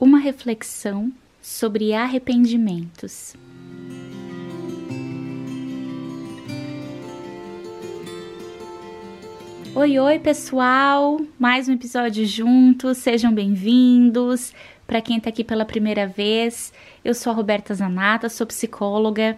uma 0.00 0.18
reflexão 0.18 1.12
sobre 1.42 1.92
arrependimentos. 1.92 3.34
Oi, 9.74 9.98
oi, 9.98 10.18
pessoal! 10.18 11.20
Mais 11.38 11.68
um 11.68 11.74
episódio 11.74 12.24
juntos, 12.24 12.96
sejam 12.96 13.32
bem-vindos. 13.32 14.54
Para 14.86 15.02
quem 15.02 15.18
está 15.18 15.28
aqui 15.28 15.44
pela 15.44 15.66
primeira 15.66 16.06
vez, 16.06 16.72
eu 17.04 17.14
sou 17.14 17.32
a 17.32 17.36
Roberta 17.36 17.74
Zanata, 17.74 18.30
sou 18.30 18.46
psicóloga, 18.46 19.36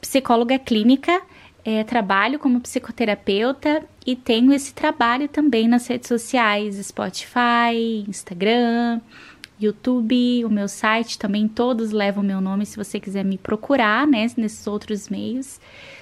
psicóloga 0.00 0.58
clínica, 0.58 1.22
é, 1.64 1.84
trabalho 1.84 2.38
como 2.38 2.60
psicoterapeuta 2.60 3.84
e 4.04 4.14
tenho 4.14 4.52
esse 4.52 4.74
trabalho 4.74 5.28
também 5.28 5.66
nas 5.66 5.86
redes 5.86 6.08
sociais, 6.08 6.76
Spotify, 6.76 8.04
Instagram, 8.06 9.00
YouTube, 9.58 10.44
o 10.44 10.50
meu 10.50 10.68
site 10.68 11.18
também, 11.18 11.48
todos 11.48 11.90
levam 11.90 12.22
meu 12.22 12.40
nome 12.40 12.66
se 12.66 12.76
você 12.76 13.00
quiser 13.00 13.24
me 13.24 13.38
procurar, 13.38 14.06
né, 14.06 14.26
nesses 14.36 14.66
outros 14.66 15.08
meios. 15.08 15.58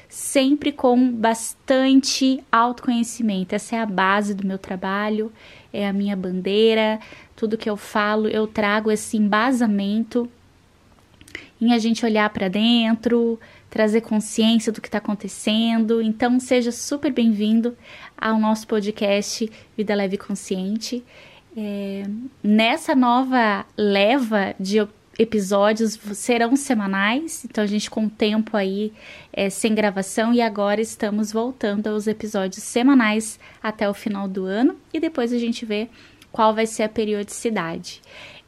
Sempre 0.08 0.70
com 0.70 1.10
bastante 1.10 2.42
autoconhecimento. 2.50 3.54
Essa 3.54 3.76
é 3.76 3.80
a 3.80 3.86
base 3.86 4.34
do 4.34 4.46
meu 4.46 4.58
trabalho, 4.58 5.32
é 5.72 5.88
a 5.88 5.92
minha 5.92 6.16
bandeira. 6.16 7.00
Tudo 7.34 7.58
que 7.58 7.68
eu 7.68 7.76
falo, 7.76 8.28
eu 8.28 8.46
trago 8.46 8.90
esse 8.90 9.16
embasamento 9.16 10.30
em 11.60 11.72
a 11.72 11.78
gente 11.78 12.04
olhar 12.04 12.28
para 12.30 12.48
dentro, 12.48 13.40
trazer 13.70 14.02
consciência 14.02 14.72
do 14.72 14.80
que 14.80 14.88
está 14.88 14.98
acontecendo. 14.98 16.00
Então, 16.00 16.38
seja 16.38 16.70
super 16.70 17.12
bem-vindo 17.12 17.76
ao 18.16 18.38
nosso 18.38 18.66
podcast 18.66 19.50
Vida 19.76 19.94
Leve 19.94 20.16
Consciente. 20.16 21.02
É, 21.56 22.04
nessa 22.42 22.94
nova 22.94 23.64
leva 23.76 24.54
de 24.58 24.80
episódios 25.18 25.98
serão 26.14 26.56
semanais, 26.56 27.44
então 27.44 27.62
a 27.62 27.66
gente 27.66 27.88
com 27.88 28.06
o 28.06 28.10
tempo 28.10 28.56
aí 28.56 28.92
é, 29.32 29.48
sem 29.48 29.74
gravação 29.74 30.34
e 30.34 30.40
agora 30.40 30.80
estamos 30.80 31.32
voltando 31.32 31.86
aos 31.86 32.06
episódios 32.08 32.64
semanais 32.64 33.38
até 33.62 33.88
o 33.88 33.94
final 33.94 34.26
do 34.26 34.44
ano 34.44 34.76
e 34.92 34.98
depois 34.98 35.32
a 35.32 35.38
gente 35.38 35.64
vê 35.64 35.88
qual 36.32 36.52
vai 36.52 36.66
ser 36.66 36.82
a 36.82 36.88
periodicidade. 36.88 38.02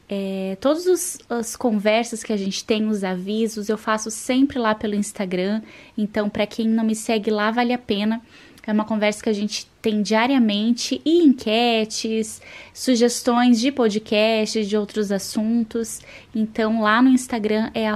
É, 0.09 0.57
todas 0.61 1.19
as 1.29 1.55
conversas 1.55 2.23
que 2.23 2.31
a 2.31 2.37
gente 2.37 2.63
tem, 2.63 2.87
os 2.87 3.03
avisos, 3.03 3.67
eu 3.67 3.77
faço 3.77 4.09
sempre 4.09 4.57
lá 4.57 4.73
pelo 4.73 4.95
Instagram, 4.95 5.61
então 5.97 6.29
para 6.29 6.47
quem 6.47 6.67
não 6.67 6.83
me 6.83 6.95
segue 6.95 7.29
lá, 7.29 7.51
vale 7.51 7.73
a 7.73 7.77
pena 7.77 8.21
é 8.67 8.71
uma 8.73 8.83
conversa 8.83 9.23
que 9.23 9.29
a 9.29 9.33
gente 9.33 9.65
tem 9.81 10.01
diariamente 10.01 11.01
e 11.05 11.23
enquetes, 11.23 12.41
sugestões 12.73 13.61
de 13.61 13.71
podcasts, 13.71 14.67
de 14.67 14.75
outros 14.75 15.09
assuntos. 15.09 16.01
Então 16.35 16.81
lá 16.81 17.01
no 17.01 17.07
Instagram 17.09 17.71
é 17.73 17.89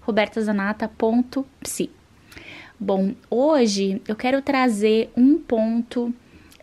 robertazanata.psi. 0.00 1.90
Bom, 2.78 3.14
hoje 3.30 4.02
eu 4.08 4.16
quero 4.16 4.42
trazer 4.42 5.12
um 5.16 5.38
ponto 5.38 6.12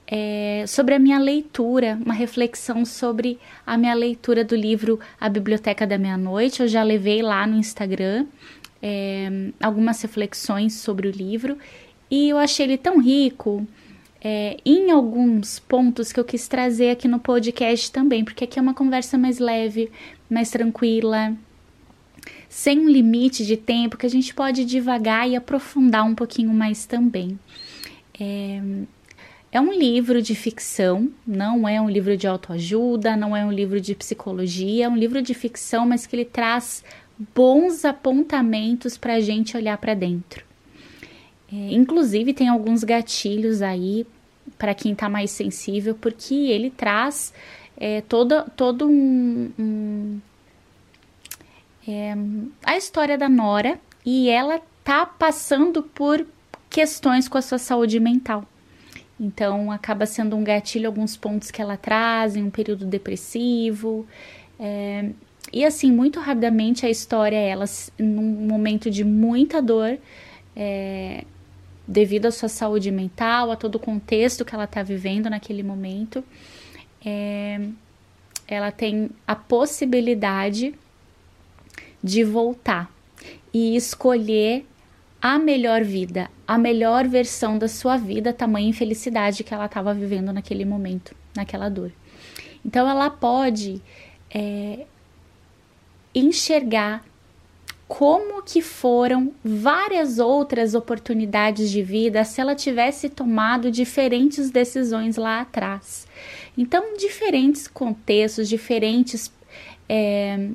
é, 0.05 0.65
sobre 0.67 0.95
a 0.95 0.99
minha 0.99 1.17
leitura, 1.19 1.97
uma 2.03 2.13
reflexão 2.13 2.83
sobre 2.83 3.39
a 3.65 3.77
minha 3.77 3.93
leitura 3.93 4.43
do 4.43 4.55
livro 4.55 4.99
A 5.21 5.29
Biblioteca 5.29 5.87
da 5.87 5.97
Meia-Noite. 5.97 6.61
Eu 6.61 6.67
já 6.67 6.83
levei 6.83 7.21
lá 7.21 7.47
no 7.47 7.55
Instagram 7.57 8.25
é, 8.81 9.51
algumas 9.61 10.01
reflexões 10.01 10.73
sobre 10.73 11.07
o 11.07 11.11
livro 11.11 11.57
e 12.09 12.29
eu 12.29 12.37
achei 12.37 12.65
ele 12.65 12.77
tão 12.77 12.99
rico 12.99 13.67
é, 14.21 14.57
em 14.65 14.91
alguns 14.91 15.59
pontos 15.59 16.11
que 16.11 16.19
eu 16.19 16.25
quis 16.25 16.47
trazer 16.47 16.91
aqui 16.91 17.07
no 17.07 17.19
podcast 17.19 17.91
também, 17.91 18.23
porque 18.23 18.43
aqui 18.43 18.57
é 18.57 18.61
uma 18.61 18.73
conversa 18.73 19.17
mais 19.17 19.39
leve, 19.39 19.91
mais 20.29 20.49
tranquila, 20.49 21.35
sem 22.49 22.79
um 22.79 22.89
limite 22.89 23.45
de 23.45 23.55
tempo, 23.55 23.97
que 23.97 24.05
a 24.05 24.09
gente 24.09 24.33
pode 24.33 24.65
devagar 24.65 25.29
e 25.29 25.35
aprofundar 25.35 26.03
um 26.03 26.15
pouquinho 26.15 26.53
mais 26.53 26.85
também. 26.85 27.37
É, 28.19 28.61
é 29.51 29.61
um 29.61 29.71
livro 29.71 30.21
de 30.21 30.35
ficção, 30.35 31.09
não 31.25 31.67
é 31.67 31.79
um 31.79 31.89
livro 31.89 32.17
de 32.17 32.27
autoajuda, 32.27 33.15
não 33.15 33.35
é 33.35 33.45
um 33.45 33.51
livro 33.51 33.79
de 33.79 33.95
psicologia, 33.95 34.85
é 34.85 34.89
um 34.89 34.97
livro 34.97 35.21
de 35.21 35.33
ficção, 35.33 35.85
mas 35.85 36.05
que 36.05 36.15
ele 36.15 36.25
traz 36.25 36.83
bons 37.33 37.85
apontamentos 37.85 38.97
para 38.97 39.15
a 39.15 39.19
gente 39.19 39.55
olhar 39.55 39.77
para 39.77 39.93
dentro. 39.93 40.46
É, 41.51 41.73
inclusive, 41.73 42.33
tem 42.33 42.49
alguns 42.49 42.83
gatilhos 42.83 43.61
aí 43.61 44.05
para 44.57 44.73
quem 44.73 44.93
está 44.93 45.09
mais 45.09 45.31
sensível, 45.31 45.95
porque 45.95 46.33
ele 46.33 46.69
traz 46.69 47.33
é, 47.75 48.01
todo, 48.01 48.43
todo 48.55 48.87
um. 48.87 49.51
um 49.57 50.19
é, 51.87 52.13
a 52.63 52.75
história 52.75 53.17
da 53.17 53.29
Nora 53.29 53.79
e 54.05 54.29
ela 54.29 54.61
tá 54.83 55.05
passando 55.05 55.81
por 55.81 56.25
questões 56.69 57.27
com 57.27 57.37
a 57.37 57.41
sua 57.41 57.57
saúde 57.57 57.99
mental. 57.99 58.45
Então, 59.19 59.71
acaba 59.71 60.05
sendo 60.05 60.35
um 60.35 60.43
gatilho 60.43 60.87
alguns 60.87 61.17
pontos 61.17 61.49
que 61.49 61.61
ela 61.61 61.75
traz, 61.75 62.35
em 62.35 62.43
um 62.43 62.49
período 62.49 62.85
depressivo. 62.85 64.05
É, 64.59 65.09
e 65.51 65.65
assim, 65.65 65.91
muito 65.91 66.19
rapidamente 66.19 66.85
a 66.85 66.89
história, 66.89 67.37
ela, 67.37 67.65
num 67.97 68.47
momento 68.47 68.91
de 68.91 69.03
muita 69.03 69.61
dor, 69.61 69.97
é, 70.55 71.23
devido 71.87 72.25
à 72.25 72.31
sua 72.31 72.49
saúde 72.49 72.91
mental, 72.91 73.51
a 73.51 73.55
todo 73.55 73.75
o 73.75 73.79
contexto 73.79 74.43
que 74.43 74.53
ela 74.53 74.65
está 74.65 74.83
vivendo 74.83 75.29
naquele 75.29 75.63
momento, 75.63 76.23
é, 77.05 77.61
ela 78.47 78.71
tem 78.71 79.09
a 79.25 79.35
possibilidade 79.35 80.75
de 82.03 82.23
voltar 82.23 82.91
e 83.53 83.75
escolher 83.75 84.65
a 85.21 85.39
melhor 85.39 85.83
vida, 85.83 86.29
a 86.47 86.57
melhor 86.57 87.07
versão 87.07 87.57
da 87.57 87.67
sua 87.67 87.97
vida, 87.97 88.31
tamanha 88.33 88.69
infelicidade 88.69 89.43
que 89.43 89.53
ela 89.53 89.65
estava 89.65 89.93
vivendo 89.93 90.31
naquele 90.31 90.63
momento, 90.63 91.15
naquela 91.35 91.69
dor. 91.69 91.91
Então 92.63 92.87
ela 92.87 93.09
pode 93.09 93.81
é, 94.29 94.85
enxergar 96.13 97.03
como 97.87 98.43
que 98.43 98.61
foram 98.61 99.33
várias 99.43 100.19
outras 100.19 100.75
oportunidades 100.75 101.71
de 101.71 101.81
vida 101.81 102.23
se 102.25 102.41
ela 102.41 102.53
tivesse 102.53 103.07
tomado 103.07 103.71
diferentes 103.71 104.49
decisões 104.49 105.15
lá 105.15 105.41
atrás. 105.41 106.05
Então, 106.57 106.97
diferentes 106.97 107.67
contextos, 107.67 108.49
diferentes 108.49 109.31
é, 109.87 110.49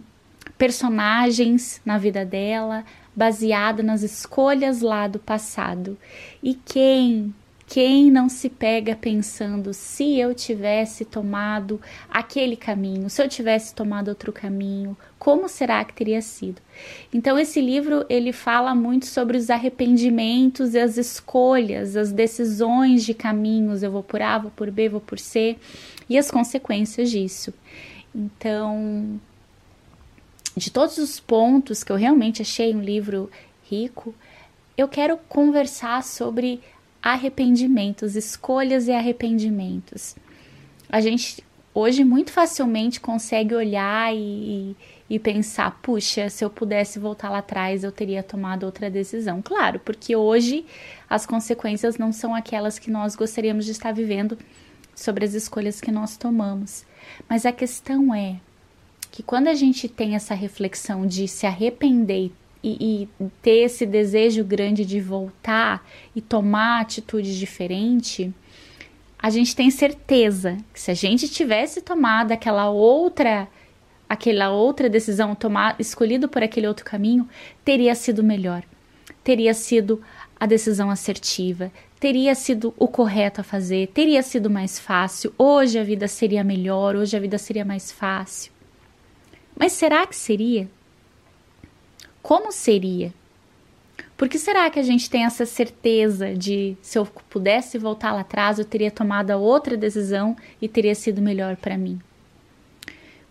personagens 0.59 1.81
na 1.85 1.97
vida 1.97 2.25
dela, 2.25 2.85
baseada 3.17 3.83
nas 3.83 4.03
escolhas 4.03 4.83
lá 4.83 5.09
do 5.09 5.19
passado. 5.19 5.97
E 6.43 6.55
quem 6.55 7.35
quem 7.73 8.11
não 8.11 8.29
se 8.29 8.51
pega 8.51 8.95
pensando 8.95 9.73
se 9.73 10.19
eu 10.19 10.35
tivesse 10.35 11.07
tomado 11.07 11.81
aquele 12.11 12.55
caminho, 12.55 13.09
se 13.09 13.23
eu 13.23 13.27
tivesse 13.27 13.75
tomado 13.75 14.09
outro 14.09 14.31
caminho, 14.31 14.95
como 15.23 15.49
será 15.49 15.85
que 15.85 15.95
teria 15.95 16.21
sido? 16.21 16.61
Então 17.15 17.39
esse 17.39 17.61
livro 17.61 18.05
ele 18.09 18.33
fala 18.33 18.75
muito 18.75 19.07
sobre 19.07 19.37
os 19.37 19.51
arrependimentos 19.51 20.75
e 20.75 20.81
as 20.81 20.97
escolhas, 20.97 21.97
as 21.97 22.11
decisões 22.11 23.05
de 23.05 23.15
caminhos, 23.15 23.85
eu 23.85 23.93
vou 23.93 24.03
por 24.03 24.21
A, 24.21 24.37
vou 24.37 24.51
por 24.51 24.69
B, 24.69 24.89
vou 24.89 25.01
por 25.01 25.21
C 25.21 25.57
e 26.11 26.19
as 26.19 26.29
consequências 26.29 27.09
disso. 27.09 27.55
Então, 28.13 29.21
de 30.57 30.73
todos 30.73 30.99
os 30.99 31.21
pontos 31.21 31.85
que 31.85 31.93
eu 31.93 31.97
realmente 31.97 32.43
achei 32.43 32.75
um 32.75 32.81
livro 32.81 33.31
rico, 33.71 34.13
eu 34.77 34.89
quero 34.89 35.17
conversar 35.29 36.03
sobre 36.03 36.61
arrependimentos, 37.01 38.17
escolhas 38.17 38.89
e 38.89 38.91
arrependimentos. 38.91 40.17
A 40.91 41.01
gente 41.01 41.45
hoje 41.75 42.05
muito 42.05 42.33
facilmente 42.33 43.01
consegue 43.01 43.55
olhar 43.55 44.15
e, 44.15 44.77
e 45.13 45.19
pensar: 45.19 45.79
puxa, 45.83 46.31
se 46.31 46.43
eu 46.43 46.49
pudesse 46.49 46.99
voltar 46.99 47.29
lá 47.29 47.39
atrás, 47.39 47.85
eu 47.85 47.93
teria 47.93 48.23
tomado 48.23 48.65
outra 48.65 48.89
decisão. 48.89 49.43
Claro, 49.43 49.79
porque 49.79 50.17
hoje 50.17 50.65
as 51.09 51.27
consequências 51.27 51.99
não 51.99 52.11
são 52.11 52.35
aquelas 52.35 52.79
que 52.79 52.91
nós 52.91 53.15
gostaríamos 53.15 53.67
de 53.67 53.73
estar 53.73 53.93
vivendo 53.93 54.39
sobre 54.95 55.27
as 55.27 55.35
escolhas 55.35 55.83
que 55.83 55.93
nós 55.93 56.17
tomamos. 56.17 56.87
Mas 57.29 57.45
a 57.45 57.53
questão 57.53 58.15
é 58.15 58.41
que 59.11 59.23
quando 59.23 59.49
a 59.49 59.55
gente 59.55 59.87
tem 59.87 60.15
essa 60.15 60.33
reflexão 60.33 61.07
de 61.07 61.29
se 61.29 61.45
arrepender 61.47 62.33
e, 62.65 63.09
e, 63.21 63.29
ter 63.43 63.65
esse 63.65 63.85
desejo 63.85 64.43
grande 64.43 64.83
de 64.83 64.99
voltar 64.99 65.87
e 66.17 66.23
tomar 66.23 66.81
atitude 66.81 67.39
diferente, 67.39 68.33
a 69.19 69.29
gente 69.29 69.55
tem 69.55 69.71
certeza 69.71 70.57
que 70.73 70.81
se 70.81 70.91
a 70.91 70.95
gente 70.95 71.29
tivesse 71.29 71.83
tomado 71.83 72.33
aquela 72.33 72.71
outra 72.71 73.47
aquela 74.13 74.51
outra 74.51 74.91
decisão, 74.91 75.35
tomar 75.35 75.75
escolhido 75.79 76.29
por 76.29 76.43
aquele 76.43 76.69
outro 76.69 76.85
caminho, 76.85 77.27
teria 77.65 77.95
sido 77.95 78.23
melhor. 78.23 78.63
Teria 79.25 79.55
sido 79.55 80.03
a 80.39 80.45
decisão 80.45 80.91
assertiva, 80.91 81.73
teria 81.99 82.35
sido 82.35 82.75
o 82.79 82.87
correto 82.87 83.41
a 83.41 83.45
fazer, 83.45 83.87
teria 83.89 84.23
sido 84.23 84.51
mais 84.51 84.79
fácil. 84.79 85.33
Hoje 85.39 85.79
a 85.79 85.83
vida 85.83 86.07
seria 86.09 86.45
melhor, 86.45 86.95
hoje 86.95 87.17
a 87.17 87.21
vida 87.21 87.39
seria 87.39 87.65
mais 87.65 87.91
fácil. 87.91 88.53
Mas 89.57 89.73
será 89.73 90.07
que 90.07 90.15
seria? 90.15 90.69
Como 92.23 92.53
seria? 92.53 93.15
Por 94.15 94.29
que 94.29 94.39
será 94.39 94.69
que 94.69 94.79
a 94.79 94.83
gente 94.83 95.09
tem 95.09 95.25
essa 95.25 95.47
certeza 95.47 96.35
de 96.35 96.77
se 96.83 96.99
eu 96.99 97.07
pudesse 97.07 97.79
voltar 97.79 98.13
lá 98.13 98.21
atrás, 98.21 98.59
eu 98.59 98.65
teria 98.67 98.91
tomado 98.91 99.31
outra 99.31 99.75
decisão 99.75 100.37
e 100.61 100.69
teria 100.69 100.95
sido 100.95 101.23
melhor 101.23 101.57
para 101.57 101.79
mim? 101.79 101.99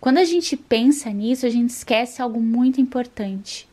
Quando 0.02 0.18
a 0.18 0.26
gente 0.26 0.58
pensa 0.58 1.12
nisso, 1.12 1.46
a 1.46 1.50
gente 1.50 1.70
esquece 1.70 2.24
algo 2.24 2.42
muito 2.42 2.82
importante, 2.82 3.70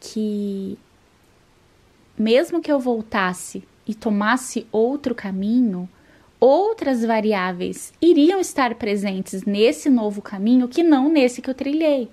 que 0.00 0.76
mesmo 2.18 2.60
que 2.60 2.70
eu 2.70 2.80
voltasse 2.80 3.62
e 3.86 3.94
tomasse 3.94 4.66
outro 4.72 5.14
caminho, 5.14 5.88
outras 6.40 7.04
variáveis 7.04 7.92
iriam 8.02 8.40
estar 8.40 8.74
presentes 8.74 9.44
nesse 9.44 9.88
novo 9.88 10.20
caminho 10.20 10.66
que 10.66 10.82
não 10.82 11.08
nesse 11.08 11.40
que 11.40 11.48
eu 11.48 11.54
trilhei. 11.54 12.10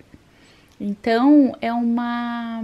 Então 0.79 1.55
é 1.59 1.73
uma 1.73 2.63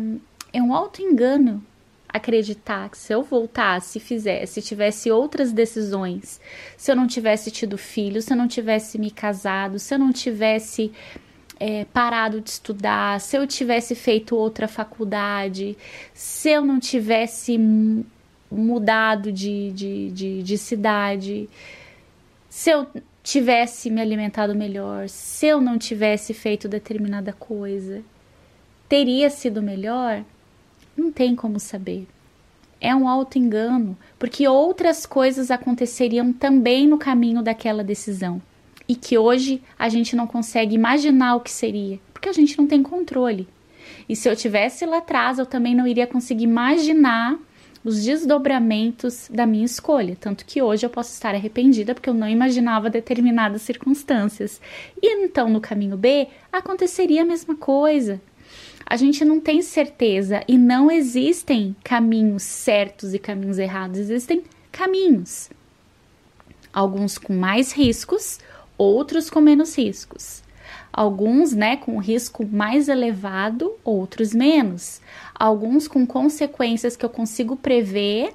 é 0.54 0.62
um 0.62 0.72
auto 0.72 1.02
engano 1.02 1.66
acreditar 2.14 2.90
que 2.90 2.98
se 2.98 3.14
eu 3.14 3.24
voltasse, 3.24 4.00
fizesse, 4.00 4.62
tivesse 4.62 5.10
outras 5.10 5.52
decisões, 5.54 6.42
se 6.76 6.92
eu 6.92 6.96
não 6.96 7.08
tivesse 7.08 7.50
tido 7.50 7.78
filho, 7.78 8.22
se 8.22 8.34
eu 8.34 8.38
não 8.38 8.48
tivesse 8.48 9.00
me 9.00 9.10
casado, 9.10 9.80
se 9.80 9.94
eu 9.94 10.00
não 10.00 10.12
tivesse 10.12 10.92
é, 11.60 11.86
parado 11.86 12.42
de 12.42 12.50
estudar, 12.50 13.22
se 13.22 13.38
eu 13.38 13.48
tivesse 13.48 13.96
feito 13.96 14.36
outra 14.36 14.68
faculdade, 14.68 15.78
se 16.14 16.50
eu 16.50 16.66
não 16.66 16.80
tivesse 16.80 17.58
mudado 18.52 19.32
de, 19.32 19.72
de, 19.72 20.12
de, 20.12 20.44
de 20.44 20.58
cidade, 20.58 21.50
se 22.50 22.70
eu 22.70 22.88
tivesse 23.24 23.90
me 23.90 24.02
alimentado 24.02 24.54
melhor, 24.56 25.08
se 25.08 25.46
eu 25.46 25.62
não 25.62 25.78
tivesse 25.78 26.34
feito 26.34 26.68
determinada 26.68 27.32
coisa, 27.32 28.02
teria 28.90 29.30
sido 29.30 29.62
melhor? 29.62 30.26
Não 30.96 31.12
tem 31.12 31.36
como 31.36 31.60
saber. 31.60 32.08
É 32.80 32.96
um 32.96 33.08
auto-engano, 33.08 33.98
porque 34.18 34.48
outras 34.48 35.06
coisas 35.06 35.52
aconteceriam 35.52 36.34
também 36.34 36.88
no 36.88 36.98
caminho 36.98 37.42
daquela 37.42 37.84
decisão 37.84 38.42
e 38.88 38.96
que 38.96 39.18
hoje 39.18 39.62
a 39.78 39.88
gente 39.88 40.16
não 40.16 40.28
consegue 40.28 40.76
imaginar 40.76 41.36
o 41.36 41.40
que 41.40 41.52
seria, 41.52 42.00
porque 42.12 42.28
a 42.28 42.34
gente 42.34 42.58
não 42.58 42.68
tem 42.68 42.84
controle. 42.84 43.48
E 44.10 44.16
se 44.16 44.28
eu 44.28 44.36
tivesse 44.36 44.86
lá 44.86 44.98
atrás, 44.98 45.40
eu 45.40 45.46
também 45.46 45.74
não 45.74 45.88
iria 45.88 46.06
conseguir 46.06 46.44
imaginar 46.44 47.38
os 47.84 48.04
desdobramentos 48.04 49.30
da 49.30 49.46
minha 49.46 49.66
escolha. 49.66 50.18
Tanto 50.20 50.46
que 50.46 50.62
hoje 50.62 50.86
eu 50.86 50.90
posso 50.90 51.14
estar 51.14 51.34
arrependida 51.34 51.94
porque 51.94 52.10
eu 52.10 52.14
não 52.14 52.28
imaginava 52.28 52.90
determinadas 52.90 53.62
circunstâncias. 53.62 54.62
E 55.02 55.24
então 55.24 55.50
no 55.50 55.62
caminho 55.62 55.98
B 55.98 56.28
aconteceria 56.52 57.22
a 57.22 57.26
mesma 57.26 57.56
coisa. 57.56 58.22
A 58.86 58.96
gente 58.96 59.24
não 59.24 59.40
tem 59.40 59.62
certeza 59.62 60.44
e 60.48 60.58
não 60.58 60.90
existem 60.90 61.76
caminhos 61.84 62.44
certos 62.44 63.14
e 63.14 63.20
caminhos 63.20 63.58
errados, 63.58 64.00
existem 64.00 64.44
caminhos. 64.72 65.50
Alguns 66.74 67.18
com 67.18 67.34
mais 67.34 67.72
riscos, 67.72 68.40
outros 68.78 69.30
com 69.30 69.42
menos 69.42 69.78
riscos. 69.78 70.44
Alguns, 70.92 71.54
né, 71.54 71.78
com 71.78 71.98
risco 71.98 72.46
mais 72.46 72.90
elevado, 72.90 73.74
outros 73.84 74.34
menos 74.34 75.02
alguns 75.42 75.88
com 75.88 76.06
consequências 76.06 76.96
que 76.96 77.04
eu 77.04 77.10
consigo 77.10 77.56
prever 77.56 78.32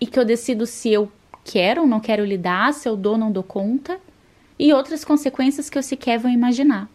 e 0.00 0.06
que 0.06 0.18
eu 0.18 0.24
decido 0.24 0.66
se 0.66 0.92
eu 0.92 1.10
quero 1.44 1.82
ou 1.82 1.86
não 1.86 2.00
quero 2.00 2.24
lidar, 2.24 2.74
se 2.74 2.88
eu 2.88 2.96
dou 2.96 3.12
ou 3.12 3.18
não 3.18 3.30
dou 3.30 3.44
conta, 3.44 4.00
e 4.58 4.72
outras 4.72 5.04
consequências 5.04 5.70
que 5.70 5.78
eu 5.78 5.82
sequer 5.82 6.18
vou 6.18 6.28
imaginar. 6.28 6.90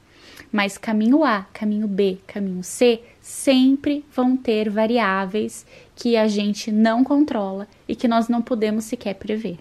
Mas 0.55 0.77
caminho 0.77 1.21
A, 1.25 1.45
caminho 1.51 1.85
B, 1.85 2.17
caminho 2.25 2.63
C 2.63 3.01
sempre 3.21 4.05
vão 4.15 4.37
ter 4.37 4.69
variáveis 4.69 5.65
que 5.93 6.15
a 6.15 6.29
gente 6.29 6.71
não 6.71 7.03
controla 7.03 7.67
e 7.85 7.93
que 7.93 8.07
nós 8.07 8.29
não 8.29 8.41
podemos 8.41 8.85
sequer 8.85 9.15
prever. 9.15 9.59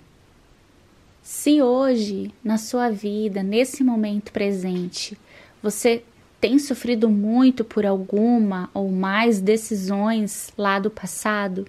Se 1.20 1.60
hoje, 1.60 2.32
na 2.44 2.58
sua 2.58 2.90
vida, 2.90 3.42
nesse 3.42 3.82
momento 3.82 4.30
presente, 4.30 5.18
você 5.60 6.04
tem 6.40 6.60
sofrido 6.60 7.10
muito 7.10 7.64
por 7.64 7.84
alguma 7.84 8.70
ou 8.72 8.88
mais 8.88 9.40
decisões 9.40 10.52
lá 10.56 10.78
do 10.78 10.90
passado? 10.90 11.66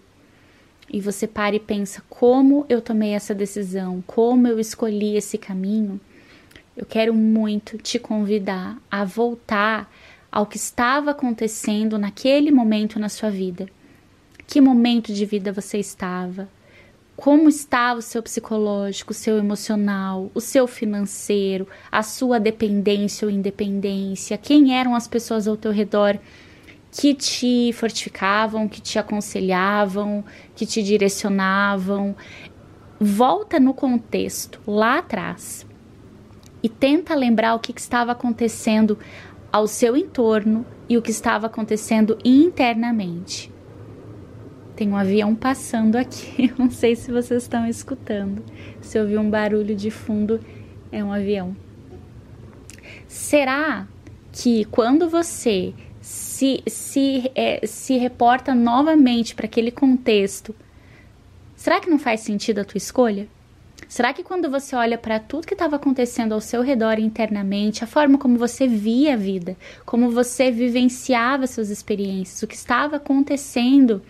E 0.88 1.02
você 1.02 1.26
para 1.26 1.56
e 1.56 1.60
pensa 1.60 2.04
como 2.08 2.64
eu 2.70 2.80
tomei 2.80 3.14
essa 3.14 3.34
decisão, 3.34 4.04
como 4.06 4.48
eu 4.48 4.60
escolhi 4.60 5.18
esse 5.18 5.36
caminho? 5.36 6.00
Eu 6.76 6.86
quero 6.86 7.14
muito 7.14 7.78
te 7.78 7.98
convidar 7.98 8.78
a 8.92 9.04
voltar 9.06 9.90
ao 10.32 10.46
que 10.46 10.58
estava 10.58 11.12
acontecendo 11.12 11.98
naquele 11.98 12.52
momento 12.52 13.00
na 13.00 13.10
sua 13.10 13.30
vida. 13.30 13.68
Que 14.46 14.60
momento 14.60 15.14
de 15.14 15.26
vida 15.26 15.52
você 15.52 15.78
estava? 15.78 16.50
como 17.16 17.48
estava 17.48 18.00
o 18.00 18.02
seu 18.02 18.22
psicológico, 18.22 19.12
o 19.12 19.16
seu 19.16 19.38
emocional, 19.38 20.30
o 20.34 20.42
seu 20.42 20.68
financeiro, 20.68 21.68
a 21.92 22.04
sua 22.04 22.40
dependência 22.40 23.26
ou 23.26 23.32
independência, 23.34 24.38
quem 24.38 24.78
eram 24.78 24.94
as 24.94 25.08
pessoas 25.08 25.48
ao 25.48 25.56
teu 25.56 25.72
redor 25.72 26.20
que 26.92 27.14
te 27.14 27.72
fortificavam, 27.74 28.68
que 28.68 28.82
te 28.82 29.00
aconselhavam, 29.00 30.24
que 30.56 30.66
te 30.66 30.82
direcionavam. 30.84 32.16
Volta 33.00 33.60
no 33.60 33.74
contexto 33.74 34.60
lá 34.66 35.00
atrás 35.00 35.66
e 36.66 36.70
tenta 36.70 37.14
lembrar 37.14 37.54
o 37.54 37.60
que, 37.60 37.72
que 37.72 37.80
estava 37.80 38.14
acontecendo 38.14 38.98
ao 39.52 39.68
seu 39.68 39.96
entorno 39.96 40.66
e 40.90 40.98
o 40.98 41.02
que 41.02 41.12
estava 41.12 41.46
acontecendo 41.46 42.18
internamente. 42.26 43.54
Tem 44.76 44.90
um 44.90 44.98
avião 44.98 45.36
passando 45.36 45.96
aqui. 45.96 46.52
Não 46.58 46.72
sei 46.72 46.96
se 46.96 47.12
vocês 47.12 47.44
estão 47.44 47.68
escutando. 47.68 48.44
Se 48.82 49.00
ouvir 49.00 49.20
um 49.20 49.30
barulho 49.30 49.76
de 49.76 49.92
fundo, 49.92 50.40
é 50.92 51.04
um 51.04 51.14
avião. 51.14 51.56
Será 53.08 53.88
que 54.32 54.66
quando 54.66 55.08
você 55.08 55.72
se, 56.02 56.64
se, 56.66 57.32
é, 57.36 57.64
se 57.68 57.96
reporta 58.00 58.56
novamente 58.56 59.36
para 59.36 59.46
aquele 59.46 59.70
contexto, 59.70 60.56
será 61.56 61.80
que 61.80 61.92
não 61.92 62.00
faz 62.00 62.22
sentido 62.22 62.62
a 62.62 62.66
tua 62.66 62.80
escolha? 62.80 63.28
Será 63.88 64.14
que 64.14 64.24
quando 64.24 64.50
você 64.50 64.76
olha 64.76 64.98
para 64.98 65.20
tudo 65.20 65.48
que 65.48 65.54
estava 65.54 65.76
acontecendo 65.76 66.34
ao 66.34 66.42
seu 66.42 66.62
redor 66.62 67.00
internamente, 67.00 67.84
a 67.84 67.88
forma 67.88 68.18
como 68.18 68.38
você 68.38 68.68
via 68.68 69.14
a 69.14 69.18
vida, 69.18 69.56
como 69.86 70.10
você 70.10 70.52
vivenciava 70.52 71.48
suas 71.48 71.70
experiências, 71.70 72.42
o 72.42 72.48
que 72.48 72.56
estava 72.56 72.96
acontecendo 72.96 74.02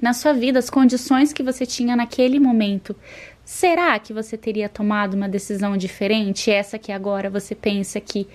na 0.00 0.12
sua 0.12 0.32
vida, 0.32 0.58
as 0.58 0.70
condições 0.70 1.32
que 1.32 1.42
você 1.42 1.64
tinha 1.64 1.96
naquele 1.96 2.38
momento. 2.38 2.94
Será 3.44 3.98
que 3.98 4.12
você 4.12 4.36
teria 4.36 4.68
tomado 4.68 5.14
uma 5.14 5.28
decisão 5.28 5.76
diferente? 5.76 6.50
Essa 6.50 6.78
que 6.78 6.92
agora 6.92 7.30
você 7.30 7.54
pensa 7.54 8.00
que 8.00 8.26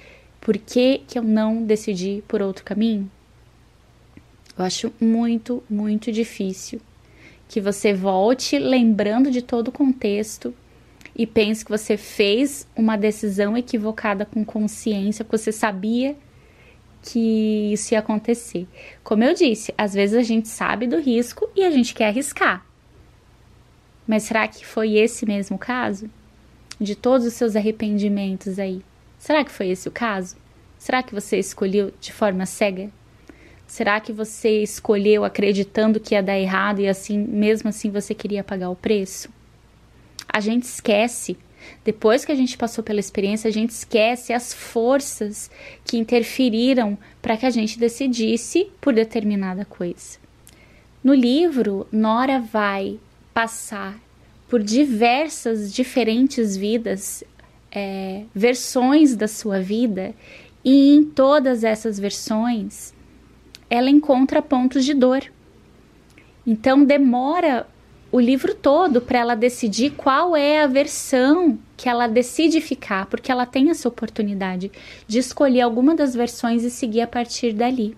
por 0.41 0.57
que, 0.57 1.03
que 1.07 1.17
eu 1.17 1.24
não 1.24 1.63
decidi 1.63 2.24
por 2.27 2.41
outro 2.41 2.63
caminho? 2.63 3.10
Eu 4.57 4.65
acho 4.65 4.91
muito, 5.00 5.63
muito 5.69 6.12
difícil 6.12 6.81
que 7.48 7.62
você 7.62 7.93
volte 7.93 8.57
lembrando 8.57 9.31
de 9.31 9.41
todo 9.41 9.69
o 9.69 9.72
contexto 9.72 10.53
e 11.17 11.25
pense 11.25 11.65
que 11.65 11.71
você 11.71 11.97
fez 11.97 12.67
uma 12.75 12.95
decisão 12.95 13.57
equivocada 13.57 14.24
com 14.24 14.45
consciência, 14.45 15.25
que 15.25 15.31
você 15.31 15.51
sabia 15.51 16.15
que 17.01 17.74
isso 17.74 17.93
ia 17.93 18.00
acontecer. 18.00 18.67
Como 19.03 19.24
eu 19.24 19.33
disse, 19.33 19.74
às 19.75 19.95
vezes 19.95 20.15
a 20.15 20.21
gente 20.21 20.47
sabe 20.47 20.86
do 20.86 21.00
risco 21.00 21.50
e 21.55 21.63
a 21.63 21.71
gente 21.71 21.95
quer 21.95 22.09
arriscar. 22.09 22.63
Mas 24.05 24.24
será 24.24 24.47
que 24.47 24.63
foi 24.63 24.93
esse 24.93 25.25
mesmo 25.25 25.57
caso? 25.57 26.07
De 26.79 26.95
todos 26.95 27.25
os 27.25 27.33
seus 27.33 27.55
arrependimentos 27.55 28.59
aí? 28.59 28.83
Será 29.17 29.43
que 29.43 29.51
foi 29.51 29.69
esse 29.69 29.88
o 29.88 29.91
caso? 29.91 30.38
Será 30.77 31.01
que 31.01 31.15
você 31.15 31.39
escolheu 31.39 31.91
de 32.00 32.13
forma 32.13 32.45
cega? 32.45 32.91
Será 33.65 34.00
que 34.00 34.13
você 34.13 34.62
escolheu 34.62 35.25
acreditando 35.25 36.00
que 36.00 36.13
ia 36.13 36.21
dar 36.21 36.38
errado 36.38 36.79
e 36.79 36.88
assim, 36.88 37.17
mesmo 37.17 37.69
assim 37.69 37.89
você 37.89 38.13
queria 38.13 38.43
pagar 38.43 38.69
o 38.69 38.75
preço? 38.75 39.36
A 40.38 40.39
gente 40.39 40.65
esquece 40.65 41.36
depois 41.84 42.24
que 42.24 42.32
a 42.32 42.36
gente 42.36 42.56
passou 42.60 42.84
pela 42.84 43.00
experiência, 43.00 43.48
a 43.48 43.51
gente 43.51 43.72
esquece 43.72 44.32
as 44.32 44.53
forças 44.53 45.50
que 45.84 45.98
interferiram 45.98 46.96
para 47.24 47.36
que 47.36 47.48
a 47.48 47.50
gente 47.50 47.79
decidisse 47.79 48.70
por 48.79 48.94
determinada 48.94 49.65
coisa. 49.65 50.20
No 51.03 51.12
livro, 51.12 51.88
Nora 51.91 52.39
vai 52.39 53.00
passar 53.34 54.00
por 54.48 54.62
diversas 54.62 55.74
diferentes 55.74 56.56
vidas, 56.56 57.24
é, 57.72 58.22
versões 58.32 59.15
da 59.15 59.27
sua 59.27 59.60
vida, 59.60 60.13
e 60.63 60.94
em 60.94 61.03
todas 61.03 61.63
essas 61.63 62.00
versões 62.00 62.94
ela 63.72 63.89
encontra 63.89 64.39
pontos 64.39 64.86
de 64.86 64.94
dor. 64.94 65.24
Então 66.46 66.86
demora 66.86 67.65
o 68.11 68.19
livro 68.19 68.53
todo 68.53 69.01
para 69.01 69.19
ela 69.19 69.35
decidir 69.35 69.91
qual 69.91 70.35
é 70.35 70.61
a 70.61 70.67
versão 70.67 71.59
que 71.75 71.89
ela 71.89 72.07
decide 72.07 72.61
ficar, 72.61 73.05
porque 73.05 73.31
ela 73.31 73.45
tem 73.45 73.69
essa 73.69 73.87
oportunidade 73.87 74.71
de 75.07 75.19
escolher 75.19 75.61
alguma 75.61 75.95
das 75.95 76.15
versões 76.15 76.63
e 76.63 76.71
seguir 76.71 77.01
a 77.01 77.07
partir 77.07 77.53
dali. 77.53 77.97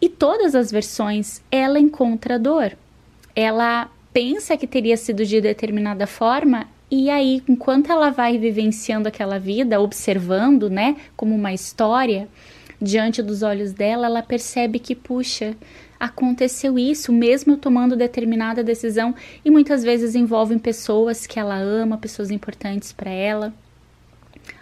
E 0.00 0.08
todas 0.08 0.54
as 0.54 0.70
versões 0.70 1.42
ela 1.50 1.78
encontra 1.78 2.38
dor. 2.38 2.76
Ela 3.34 3.90
pensa 4.12 4.56
que 4.56 4.66
teria 4.66 4.96
sido 4.96 5.24
de 5.24 5.40
determinada 5.40 6.06
forma 6.06 6.66
e 6.90 7.08
aí, 7.08 7.40
enquanto 7.48 7.92
ela 7.92 8.10
vai 8.10 8.36
vivenciando 8.36 9.06
aquela 9.06 9.38
vida, 9.38 9.80
observando, 9.80 10.68
né, 10.68 10.96
como 11.16 11.36
uma 11.36 11.52
história, 11.52 12.28
diante 12.82 13.22
dos 13.22 13.42
olhos 13.44 13.72
dela, 13.72 14.06
ela 14.06 14.22
percebe 14.22 14.80
que, 14.80 14.96
puxa, 14.96 15.56
aconteceu 16.00 16.78
isso, 16.78 17.12
mesmo 17.12 17.58
tomando 17.58 17.94
determinada 17.94 18.64
decisão, 18.64 19.14
e 19.44 19.50
muitas 19.50 19.82
vezes 19.82 20.14
envolvem 20.14 20.58
pessoas 20.58 21.26
que 21.26 21.38
ela 21.38 21.56
ama, 21.56 21.98
pessoas 21.98 22.30
importantes 22.30 22.90
para 22.90 23.10
ela. 23.10 23.52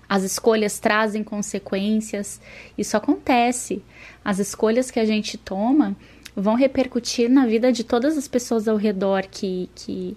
As 0.09 0.25
escolhas 0.25 0.81
trazem 0.81 1.23
consequências, 1.23 2.41
isso 2.77 2.97
acontece. 2.97 3.83
As 4.25 4.41
escolhas 4.41 4.91
que 4.91 4.99
a 4.99 5.05
gente 5.05 5.39
toma 5.39 5.97
vão 6.35 6.55
repercutir 6.55 7.31
na 7.31 7.47
vida 7.47 7.71
de 7.71 7.85
todas 7.85 8.19
as 8.19 8.27
pessoas 8.27 8.67
ao 8.67 8.77
redor 8.77 9.23
que, 9.31 9.71
que, 9.77 10.17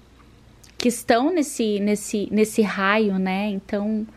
que 0.78 0.88
estão 0.88 1.32
nesse, 1.32 1.80
nesse, 1.80 2.28
nesse 2.32 2.62
raio, 2.64 3.20
né? 3.20 3.50
Então, 3.50 4.08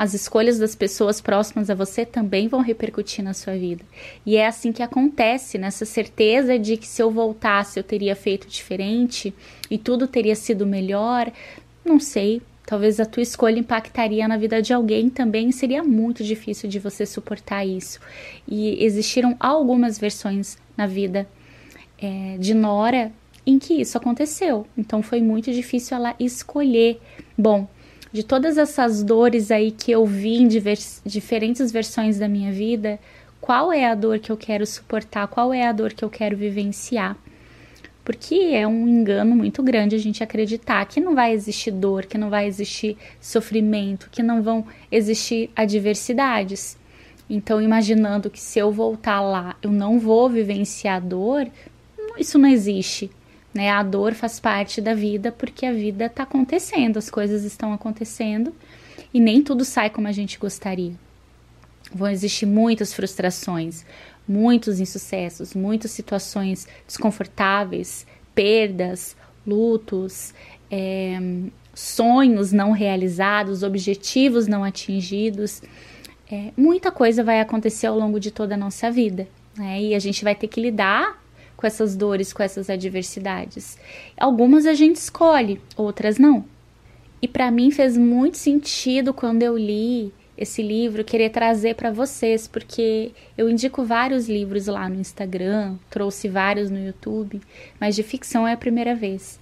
as 0.00 0.14
escolhas 0.14 0.58
das 0.58 0.74
pessoas 0.74 1.20
próximas 1.20 1.68
a 1.68 1.74
você 1.74 2.06
também 2.06 2.48
vão 2.48 2.62
repercutir 2.62 3.22
na 3.22 3.34
sua 3.34 3.52
vida. 3.52 3.84
E 4.24 4.34
é 4.34 4.46
assim 4.46 4.72
que 4.72 4.82
acontece, 4.82 5.58
nessa 5.58 5.84
certeza 5.84 6.58
de 6.58 6.78
que 6.78 6.86
se 6.86 7.02
eu 7.02 7.10
voltasse 7.10 7.78
eu 7.78 7.84
teria 7.84 8.16
feito 8.16 8.48
diferente 8.48 9.34
e 9.70 9.76
tudo 9.76 10.06
teria 10.06 10.34
sido 10.34 10.66
melhor. 10.66 11.30
Não 11.84 12.00
sei, 12.00 12.40
talvez 12.64 12.98
a 12.98 13.04
tua 13.04 13.22
escolha 13.22 13.58
impactaria 13.58 14.26
na 14.26 14.38
vida 14.38 14.62
de 14.62 14.72
alguém 14.72 15.10
também, 15.10 15.52
seria 15.52 15.84
muito 15.84 16.24
difícil 16.24 16.66
de 16.66 16.78
você 16.78 17.04
suportar 17.04 17.66
isso. 17.66 18.00
E 18.48 18.82
existiram 18.82 19.36
algumas 19.38 19.98
versões 19.98 20.56
na 20.78 20.86
vida 20.86 21.28
é, 22.00 22.38
de 22.38 22.54
Nora 22.54 23.12
em 23.46 23.58
que 23.58 23.74
isso 23.74 23.98
aconteceu. 23.98 24.66
Então 24.78 25.02
foi 25.02 25.20
muito 25.20 25.52
difícil 25.52 25.94
ela 25.94 26.14
escolher. 26.18 26.98
Bom, 27.36 27.68
de 28.12 28.22
todas 28.22 28.58
essas 28.58 29.02
dores 29.02 29.50
aí 29.50 29.70
que 29.70 29.90
eu 29.92 30.04
vi 30.04 30.36
em 30.36 30.48
divers, 30.48 31.00
diferentes 31.04 31.70
versões 31.70 32.18
da 32.18 32.28
minha 32.28 32.52
vida, 32.52 32.98
qual 33.40 33.72
é 33.72 33.86
a 33.86 33.94
dor 33.94 34.18
que 34.18 34.30
eu 34.30 34.36
quero 34.36 34.66
suportar, 34.66 35.28
qual 35.28 35.52
é 35.52 35.66
a 35.66 35.72
dor 35.72 35.92
que 35.92 36.04
eu 36.04 36.10
quero 36.10 36.36
vivenciar. 36.36 37.16
Porque 38.04 38.34
é 38.34 38.66
um 38.66 38.88
engano 38.88 39.36
muito 39.36 39.62
grande 39.62 39.94
a 39.94 39.98
gente 39.98 40.22
acreditar 40.22 40.84
que 40.86 41.00
não 41.00 41.14
vai 41.14 41.32
existir 41.32 41.70
dor, 41.70 42.06
que 42.06 42.18
não 42.18 42.28
vai 42.28 42.46
existir 42.46 42.96
sofrimento, 43.20 44.08
que 44.10 44.22
não 44.22 44.42
vão 44.42 44.66
existir 44.90 45.50
adversidades. 45.54 46.76
Então, 47.28 47.62
imaginando 47.62 48.28
que 48.28 48.40
se 48.40 48.58
eu 48.58 48.72
voltar 48.72 49.20
lá 49.20 49.56
eu 49.62 49.70
não 49.70 49.98
vou 50.00 50.28
vivenciar 50.28 51.00
dor, 51.00 51.46
isso 52.18 52.38
não 52.38 52.48
existe. 52.48 53.10
Né? 53.52 53.70
A 53.70 53.82
dor 53.82 54.14
faz 54.14 54.38
parte 54.38 54.80
da 54.80 54.94
vida 54.94 55.32
porque 55.32 55.66
a 55.66 55.72
vida 55.72 56.06
está 56.06 56.22
acontecendo, 56.22 56.98
as 56.98 57.10
coisas 57.10 57.44
estão 57.44 57.72
acontecendo 57.72 58.54
e 59.12 59.20
nem 59.20 59.42
tudo 59.42 59.64
sai 59.64 59.90
como 59.90 60.08
a 60.08 60.12
gente 60.12 60.38
gostaria. 60.38 60.92
Vão 61.92 62.08
existir 62.08 62.46
muitas 62.46 62.92
frustrações, 62.92 63.84
muitos 64.26 64.78
insucessos, 64.78 65.54
muitas 65.54 65.90
situações 65.90 66.68
desconfortáveis, 66.86 68.06
perdas, 68.32 69.16
lutos, 69.44 70.32
é, 70.70 71.18
sonhos 71.74 72.52
não 72.52 72.70
realizados, 72.70 73.64
objetivos 73.64 74.46
não 74.46 74.62
atingidos. 74.62 75.62
É, 76.30 76.52
muita 76.56 76.92
coisa 76.92 77.24
vai 77.24 77.40
acontecer 77.40 77.88
ao 77.88 77.98
longo 77.98 78.20
de 78.20 78.30
toda 78.30 78.54
a 78.54 78.58
nossa 78.58 78.88
vida. 78.90 79.26
Né? 79.56 79.82
E 79.82 79.94
a 79.94 79.98
gente 79.98 80.22
vai 80.22 80.34
ter 80.34 80.46
que 80.46 80.60
lidar 80.60 81.20
com 81.60 81.66
essas 81.66 81.94
dores, 81.94 82.32
com 82.32 82.42
essas 82.42 82.70
adversidades. 82.70 83.76
Algumas 84.16 84.64
a 84.64 84.72
gente 84.72 84.96
escolhe, 84.96 85.60
outras 85.76 86.18
não. 86.18 86.42
E 87.20 87.28
para 87.28 87.50
mim 87.50 87.70
fez 87.70 87.98
muito 87.98 88.38
sentido 88.38 89.12
quando 89.12 89.42
eu 89.42 89.58
li 89.58 90.10
esse 90.38 90.62
livro, 90.62 91.04
querer 91.04 91.28
trazer 91.28 91.74
para 91.74 91.90
vocês, 91.90 92.48
porque 92.48 93.12
eu 93.36 93.50
indico 93.50 93.84
vários 93.84 94.26
livros 94.26 94.68
lá 94.68 94.88
no 94.88 94.98
Instagram, 94.98 95.76
trouxe 95.90 96.28
vários 96.28 96.70
no 96.70 96.82
YouTube, 96.82 97.42
mas 97.78 97.94
de 97.94 98.02
ficção 98.02 98.48
é 98.48 98.54
a 98.54 98.56
primeira 98.56 98.94
vez. 98.94 99.38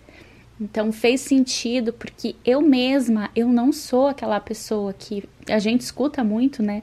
Então 0.61 0.91
fez 0.91 1.21
sentido 1.21 1.93
porque 1.93 2.35
eu 2.45 2.61
mesma, 2.61 3.31
eu 3.37 3.47
não 3.47 3.73
sou 3.73 4.09
aquela 4.09 4.41
pessoa 4.41 4.93
que 4.93 5.23
a 5.49 5.61
gente 5.61 5.83
escuta 5.83 6.25
muito, 6.25 6.65
né? 6.65 6.83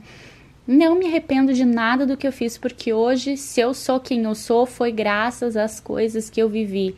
Não 0.68 0.96
me 0.96 1.06
arrependo 1.06 1.54
de 1.54 1.64
nada 1.64 2.08
do 2.08 2.18
que 2.18 2.28
eu 2.28 2.32
fiz, 2.32 2.58
porque 2.58 2.92
hoje, 2.92 3.38
se 3.38 3.62
eu 3.62 3.74
sou 3.74 4.00
quem 4.00 4.24
eu 4.24 4.34
sou, 4.34 4.66
foi 4.66 4.92
graças 4.92 5.56
às 5.56 5.80
coisas 5.80 6.30
que 6.30 6.42
eu 6.42 6.50
vivi. 6.50 6.96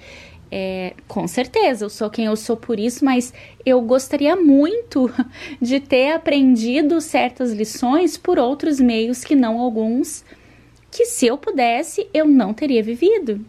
É, 0.50 0.94
com 1.08 1.28
certeza, 1.28 1.84
eu 1.84 1.90
sou 1.90 2.10
quem 2.10 2.26
eu 2.26 2.36
sou 2.38 2.56
por 2.56 2.80
isso, 2.80 3.04
mas 3.04 3.34
eu 3.66 3.82
gostaria 3.82 4.38
muito 4.38 5.12
de 5.62 5.82
ter 5.82 6.14
aprendido 6.14 7.02
certas 7.02 7.52
lições 7.52 8.16
por 8.16 8.40
outros 8.40 8.80
meios 8.80 9.26
que 9.26 9.36
não 9.36 9.60
alguns, 9.60 10.24
que 10.90 11.06
se 11.06 11.28
eu 11.28 11.38
pudesse, 11.38 12.08
eu 12.14 12.26
não 12.26 12.54
teria 12.54 12.82
vivido. 12.82 13.46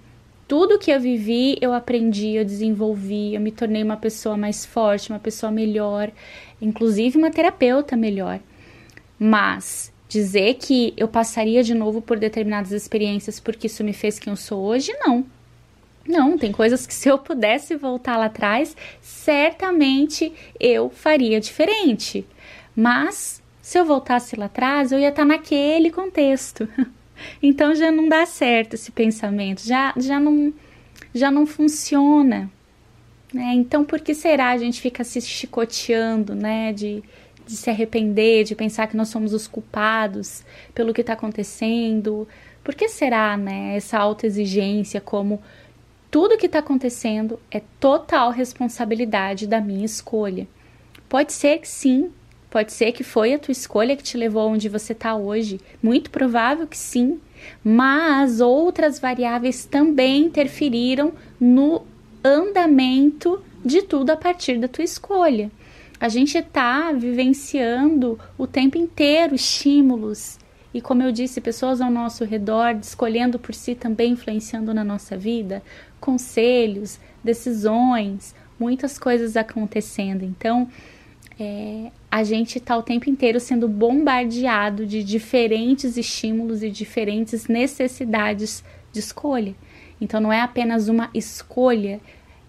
Tudo 0.48 0.78
que 0.78 0.90
eu 0.90 0.98
vivi, 0.98 1.56
eu 1.60 1.72
aprendi, 1.72 2.34
eu 2.34 2.44
desenvolvi, 2.44 3.34
eu 3.34 3.40
me 3.40 3.52
tornei 3.52 3.84
uma 3.84 3.98
pessoa 3.98 4.36
mais 4.36 4.64
forte, 4.64 5.10
uma 5.10 5.18
pessoa 5.20 5.52
melhor, 5.52 6.10
inclusive 6.60 7.16
uma 7.16 7.30
terapeuta 7.30 7.96
melhor. 7.96 8.40
Mas 9.18 9.92
dizer 10.08 10.54
que 10.54 10.94
eu 10.96 11.06
passaria 11.06 11.62
de 11.62 11.74
novo 11.74 12.00
por 12.00 12.18
determinadas 12.18 12.72
experiências 12.72 13.38
porque 13.38 13.66
isso 13.66 13.84
me 13.84 13.92
fez 13.92 14.18
quem 14.18 14.30
eu 14.30 14.36
sou 14.36 14.64
hoje, 14.64 14.92
não. 14.98 15.24
Não, 16.06 16.38
tem 16.38 16.50
coisas 16.50 16.86
que 16.86 16.94
se 16.94 17.08
eu 17.08 17.18
pudesse 17.18 17.76
voltar 17.76 18.16
lá 18.16 18.26
atrás, 18.26 18.74
certamente 19.02 20.32
eu 20.58 20.88
faria 20.88 21.38
diferente. 21.38 22.26
Mas 22.74 23.42
se 23.60 23.78
eu 23.78 23.84
voltasse 23.84 24.34
lá 24.34 24.46
atrás, 24.46 24.90
eu 24.90 24.98
ia 24.98 25.10
estar 25.10 25.24
naquele 25.24 25.90
contexto. 25.90 26.66
Então 27.42 27.74
já 27.74 27.90
não 27.90 28.08
dá 28.08 28.24
certo 28.24 28.74
esse 28.74 28.92
pensamento, 28.92 29.66
já, 29.66 29.92
já, 29.96 30.20
não, 30.20 30.54
já 31.12 31.32
não 31.32 31.46
funciona. 31.46 32.48
Né? 33.34 33.54
Então 33.54 33.84
por 33.84 34.00
que 34.00 34.14
será 34.14 34.50
a 34.50 34.56
gente 34.56 34.80
fica 34.80 35.02
se 35.02 35.20
chicoteando, 35.20 36.36
né? 36.36 36.72
De, 36.72 37.02
de 37.48 37.56
se 37.56 37.70
arrepender, 37.70 38.44
de 38.44 38.54
pensar 38.54 38.86
que 38.86 38.96
nós 38.96 39.08
somos 39.08 39.32
os 39.32 39.48
culpados 39.48 40.44
pelo 40.74 40.92
que 40.92 41.00
está 41.00 41.14
acontecendo. 41.14 42.28
Por 42.62 42.74
que 42.74 42.88
será, 42.90 43.38
né, 43.38 43.74
essa 43.74 43.96
autoexigência 43.98 45.00
como 45.00 45.40
tudo 46.10 46.36
que 46.36 46.44
está 46.44 46.58
acontecendo 46.58 47.40
é 47.50 47.62
total 47.80 48.30
responsabilidade 48.30 49.46
da 49.46 49.62
minha 49.62 49.86
escolha? 49.86 50.46
Pode 51.08 51.32
ser 51.32 51.58
que 51.58 51.68
sim, 51.68 52.10
pode 52.50 52.70
ser 52.70 52.92
que 52.92 53.02
foi 53.02 53.32
a 53.32 53.38
tua 53.38 53.52
escolha 53.52 53.96
que 53.96 54.02
te 54.02 54.18
levou 54.18 54.50
onde 54.50 54.68
você 54.68 54.92
está 54.92 55.16
hoje, 55.16 55.58
muito 55.82 56.10
provável 56.10 56.66
que 56.66 56.76
sim, 56.76 57.18
mas 57.64 58.42
outras 58.42 58.98
variáveis 58.98 59.64
também 59.64 60.26
interferiram 60.26 61.14
no 61.40 61.82
andamento 62.22 63.42
de 63.64 63.80
tudo 63.80 64.10
a 64.10 64.16
partir 64.18 64.58
da 64.58 64.68
tua 64.68 64.84
escolha. 64.84 65.50
A 66.00 66.08
gente 66.08 66.38
está 66.38 66.92
vivenciando 66.92 68.18
o 68.36 68.46
tempo 68.46 68.78
inteiro 68.78 69.34
estímulos 69.34 70.38
e, 70.72 70.80
como 70.80 71.02
eu 71.02 71.10
disse, 71.10 71.40
pessoas 71.40 71.80
ao 71.80 71.90
nosso 71.90 72.24
redor 72.24 72.76
escolhendo 72.80 73.38
por 73.38 73.54
si 73.54 73.74
também 73.74 74.12
influenciando 74.12 74.72
na 74.72 74.84
nossa 74.84 75.16
vida, 75.16 75.62
conselhos, 76.00 77.00
decisões, 77.24 78.34
muitas 78.60 78.96
coisas 78.96 79.36
acontecendo. 79.36 80.24
Então, 80.24 80.68
é, 81.40 81.90
a 82.10 82.22
gente 82.22 82.58
está 82.58 82.76
o 82.76 82.82
tempo 82.82 83.10
inteiro 83.10 83.40
sendo 83.40 83.66
bombardeado 83.66 84.86
de 84.86 85.02
diferentes 85.02 85.96
estímulos 85.96 86.62
e 86.62 86.70
diferentes 86.70 87.48
necessidades 87.48 88.62
de 88.92 89.00
escolha. 89.00 89.54
Então, 90.00 90.20
não 90.20 90.32
é 90.32 90.40
apenas 90.40 90.88
uma 90.88 91.10
escolha 91.12 92.00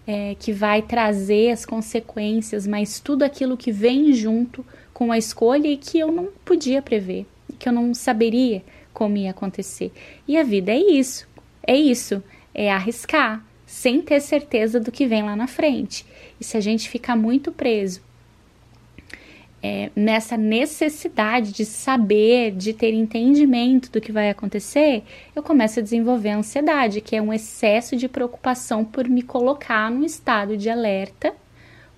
é, 0.06 0.34
que 0.38 0.52
vai 0.52 0.82
trazer 0.82 1.50
as 1.50 1.64
consequências, 1.64 2.66
mas 2.66 3.00
tudo 3.00 3.22
aquilo 3.22 3.56
que 3.56 3.70
vem 3.70 4.12
junto 4.12 4.64
com 4.92 5.12
a 5.12 5.18
escolha 5.18 5.68
e 5.68 5.76
que 5.76 5.98
eu 5.98 6.10
não 6.10 6.28
podia 6.44 6.82
prever, 6.82 7.26
que 7.58 7.68
eu 7.68 7.72
não 7.72 7.94
saberia 7.94 8.62
como 8.92 9.16
ia 9.16 9.30
acontecer. 9.30 9.92
E 10.26 10.36
a 10.36 10.42
vida 10.42 10.72
é 10.72 10.78
isso, 10.78 11.26
é 11.66 11.76
isso, 11.76 12.22
é 12.54 12.70
arriscar, 12.70 13.44
sem 13.64 14.02
ter 14.02 14.20
certeza 14.20 14.80
do 14.80 14.90
que 14.90 15.06
vem 15.06 15.22
lá 15.22 15.36
na 15.36 15.46
frente. 15.46 16.04
E 16.40 16.44
se 16.44 16.56
a 16.56 16.60
gente 16.60 16.88
ficar 16.88 17.16
muito 17.16 17.52
preso 17.52 18.02
é, 19.62 19.90
nessa 19.94 20.36
necessidade 20.36 21.52
de 21.52 21.64
saber, 21.64 22.52
de 22.52 22.72
ter 22.72 22.94
entendimento 22.94 23.90
do 23.90 24.00
que 24.00 24.10
vai 24.10 24.30
acontecer, 24.30 25.02
eu 25.36 25.42
começo 25.42 25.80
a 25.80 25.82
desenvolver 25.82 26.30
ansiedade, 26.30 27.00
que 27.00 27.14
é 27.14 27.20
um 27.20 27.32
excesso 27.32 27.94
de 27.94 28.08
preocupação 28.08 28.84
por 28.84 29.06
me 29.08 29.22
colocar 29.22 29.90
num 29.90 30.04
estado 30.04 30.56
de 30.56 30.70
alerta, 30.70 31.34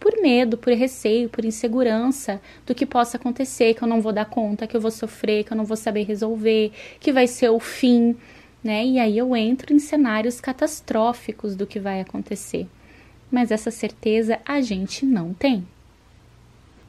por 0.00 0.20
medo, 0.20 0.58
por 0.58 0.72
receio, 0.72 1.28
por 1.28 1.44
insegurança 1.44 2.40
do 2.66 2.74
que 2.74 2.84
possa 2.84 3.16
acontecer, 3.16 3.74
que 3.74 3.82
eu 3.82 3.88
não 3.88 4.00
vou 4.00 4.12
dar 4.12 4.24
conta, 4.24 4.66
que 4.66 4.76
eu 4.76 4.80
vou 4.80 4.90
sofrer, 4.90 5.44
que 5.44 5.52
eu 5.52 5.56
não 5.56 5.64
vou 5.64 5.76
saber 5.76 6.02
resolver, 6.02 6.72
que 6.98 7.12
vai 7.12 7.28
ser 7.28 7.50
o 7.50 7.60
fim, 7.60 8.16
né? 8.64 8.84
E 8.84 8.98
aí 8.98 9.16
eu 9.16 9.36
entro 9.36 9.72
em 9.72 9.78
cenários 9.78 10.40
catastróficos 10.40 11.54
do 11.54 11.68
que 11.68 11.78
vai 11.78 12.00
acontecer. 12.00 12.66
Mas 13.30 13.52
essa 13.52 13.70
certeza 13.70 14.40
a 14.44 14.60
gente 14.60 15.06
não 15.06 15.32
tem. 15.32 15.64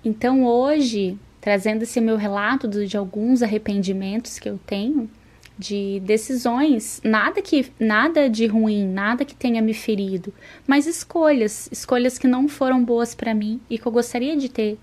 Então 0.04 0.46
hoje, 0.46 1.18
trazendo 1.40 1.84
esse 1.84 2.00
meu 2.02 2.18
relato 2.18 2.68
de 2.68 2.98
alguns 2.98 3.42
arrependimentos 3.42 4.40
que 4.40 4.50
eu 4.50 4.60
tenho, 4.66 5.10
de 5.58 6.00
decisões, 6.04 7.00
nada 7.04 7.42
que 7.42 7.72
nada 7.80 8.30
de 8.30 8.46
ruim, 8.48 8.88
nada 8.88 9.24
que 9.24 9.36
tenha 9.36 9.62
me 9.62 9.74
ferido, 9.74 10.34
mas 10.68 10.88
escolhas, 10.88 11.70
escolhas 11.72 12.18
que 12.18 12.28
não 12.28 12.48
foram 12.48 12.84
boas 12.84 13.14
para 13.14 13.34
mim 13.34 13.62
e 13.70 13.78
que 13.78 13.86
eu 13.86 13.92
gostaria 13.92 14.36
de 14.36 14.50
ter, 14.50 14.80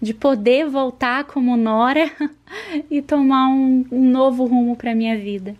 de 0.00 0.12
poder 0.12 0.68
voltar 0.68 1.24
como 1.24 1.56
Nora 1.56 2.10
e 2.90 3.00
tomar 3.00 3.48
um, 3.48 3.84
um 3.90 4.10
novo 4.10 4.44
rumo 4.44 4.76
para 4.76 4.94
minha 4.94 5.16
vida. 5.16 5.54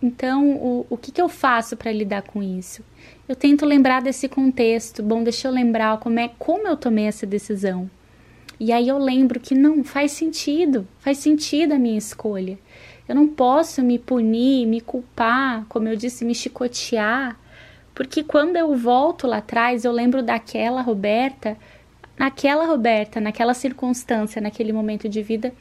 Então, 0.00 0.52
o, 0.56 0.86
o 0.88 0.96
que, 0.96 1.10
que 1.10 1.20
eu 1.20 1.28
faço 1.28 1.76
para 1.76 1.92
lidar 1.92 2.22
com 2.22 2.42
isso? 2.42 2.84
Eu 3.28 3.34
tento 3.34 3.66
lembrar 3.66 4.00
desse 4.00 4.28
contexto. 4.28 5.02
Bom, 5.02 5.24
deixa 5.24 5.48
eu 5.48 5.52
lembrar 5.52 5.98
como 5.98 6.20
é 6.20 6.30
como 6.38 6.68
eu 6.68 6.76
tomei 6.76 7.06
essa 7.06 7.26
decisão. 7.26 7.90
E 8.60 8.72
aí 8.72 8.88
eu 8.88 8.98
lembro 8.98 9.38
que 9.38 9.54
não 9.54 9.84
faz 9.84 10.12
sentido, 10.12 10.86
faz 10.98 11.18
sentido 11.18 11.72
a 11.72 11.78
minha 11.78 11.96
escolha. 11.96 12.58
Eu 13.08 13.14
não 13.14 13.28
posso 13.28 13.82
me 13.82 13.98
punir, 13.98 14.66
me 14.66 14.80
culpar, 14.80 15.64
como 15.68 15.88
eu 15.88 15.96
disse, 15.96 16.24
me 16.24 16.34
chicotear, 16.34 17.38
porque 17.94 18.22
quando 18.22 18.56
eu 18.56 18.76
volto 18.76 19.26
lá 19.26 19.38
atrás, 19.38 19.84
eu 19.84 19.92
lembro 19.92 20.22
daquela 20.22 20.82
Roberta, 20.82 21.56
naquela 22.18 22.66
Roberta, 22.66 23.20
naquela 23.20 23.54
circunstância, 23.54 24.40
naquele 24.40 24.72
momento 24.72 25.08
de 25.08 25.22
vida, 25.22 25.52